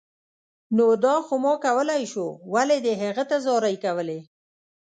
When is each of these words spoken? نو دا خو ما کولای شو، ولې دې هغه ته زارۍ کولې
نو 0.75 0.85
دا 1.05 1.15
خو 1.25 1.35
ما 1.43 1.53
کولای 1.65 2.03
شو، 2.11 2.27
ولې 2.53 2.77
دې 2.85 2.93
هغه 3.03 3.23
ته 3.29 3.35
زارۍ 3.45 3.75
کولې 3.85 4.19